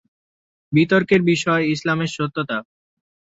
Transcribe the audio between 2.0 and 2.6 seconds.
সত্যতা।